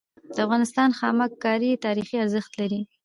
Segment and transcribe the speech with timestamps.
[0.35, 2.81] د افغانستان خامک کاری تاریخي ارزښت لري.